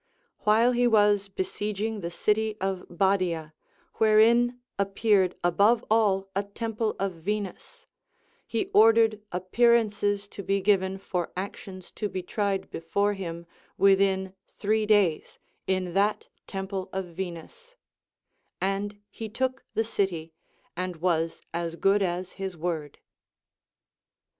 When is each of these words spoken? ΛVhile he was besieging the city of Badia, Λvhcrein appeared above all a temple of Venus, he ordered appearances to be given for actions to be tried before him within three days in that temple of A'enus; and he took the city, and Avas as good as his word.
ΛVhile 0.47 0.75
he 0.75 0.87
was 0.87 1.27
besieging 1.29 1.99
the 1.99 2.09
city 2.09 2.57
of 2.59 2.83
Badia, 2.89 3.53
Λvhcrein 3.99 4.57
appeared 4.79 5.35
above 5.43 5.85
all 5.91 6.27
a 6.35 6.41
temple 6.41 6.95
of 6.99 7.11
Venus, 7.13 7.85
he 8.47 8.65
ordered 8.73 9.21
appearances 9.31 10.27
to 10.29 10.41
be 10.41 10.59
given 10.59 10.97
for 10.97 11.31
actions 11.37 11.91
to 11.91 12.09
be 12.09 12.23
tried 12.23 12.67
before 12.71 13.13
him 13.13 13.45
within 13.77 14.33
three 14.47 14.87
days 14.87 15.37
in 15.67 15.93
that 15.93 16.27
temple 16.47 16.89
of 16.91 17.05
A'enus; 17.15 17.75
and 18.59 18.97
he 19.07 19.29
took 19.29 19.63
the 19.75 19.83
city, 19.83 20.33
and 20.75 20.99
Avas 20.99 21.41
as 21.53 21.75
good 21.75 22.01
as 22.01 22.31
his 22.41 22.57
word. 22.57 22.97